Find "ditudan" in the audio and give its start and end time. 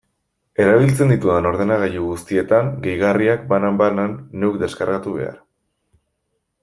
1.13-1.47